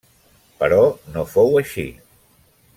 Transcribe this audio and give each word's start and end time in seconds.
Però 0.63 0.79
no 1.17 1.27
fou 1.35 1.55
així. 1.61 1.87